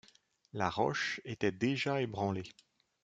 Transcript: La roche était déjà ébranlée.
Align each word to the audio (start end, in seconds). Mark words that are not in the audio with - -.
La 0.53 0.67
roche 0.71 1.21
était 1.25 1.51
déjà 1.51 2.01
ébranlée. 2.01 2.49